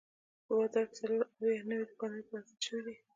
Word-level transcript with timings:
په 0.45 0.51
بازار 0.59 0.85
کې 0.89 0.95
څلور 0.99 1.21
اویا 1.39 1.61
نوي 1.69 1.85
دوکانونه 1.89 2.23
پرانیستل 2.27 2.61
شوي 2.67 2.81
دي. 2.85 2.95